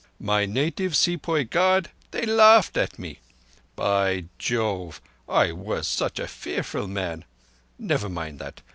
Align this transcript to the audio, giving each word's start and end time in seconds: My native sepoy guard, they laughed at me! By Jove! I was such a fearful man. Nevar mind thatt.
My 0.19 0.47
native 0.47 0.95
sepoy 0.95 1.43
guard, 1.45 1.91
they 2.09 2.25
laughed 2.25 2.75
at 2.75 2.97
me! 2.97 3.19
By 3.75 4.23
Jove! 4.39 4.99
I 5.29 5.51
was 5.51 5.87
such 5.87 6.17
a 6.17 6.27
fearful 6.27 6.87
man. 6.87 7.23
Nevar 7.77 8.09
mind 8.09 8.39
thatt. 8.39 8.61